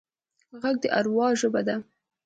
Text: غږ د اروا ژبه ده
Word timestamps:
غږ 0.61 0.75
د 0.83 0.85
اروا 0.97 1.27
ژبه 1.39 1.61
ده 1.67 1.75